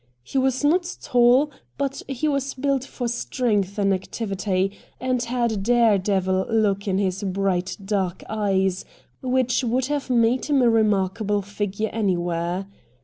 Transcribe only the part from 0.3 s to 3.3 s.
was not tall, but he was built for